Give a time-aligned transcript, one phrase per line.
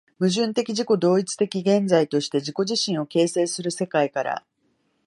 [0.19, 4.43] 矛盾的自己同一的現在として自己自身を形成する世界から、